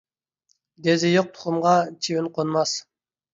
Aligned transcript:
دېزى 0.87 1.11
يوق 1.11 1.29
تۇخۇمغا 1.35 1.75
چىۋىن 2.07 2.31
قونماس. 2.39 2.75